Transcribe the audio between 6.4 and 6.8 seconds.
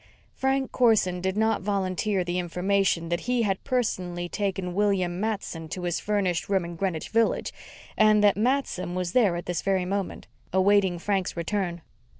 room in